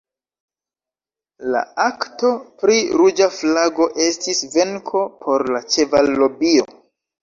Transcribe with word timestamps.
La 1.55 1.61
"Akto 1.83 2.33
pri 2.63 2.79
ruĝa 3.03 3.29
flago" 3.37 3.89
estis 4.09 4.45
venko 4.59 5.07
por 5.25 5.49
la 5.57 5.67
ĉeval-lobio. 5.73 6.73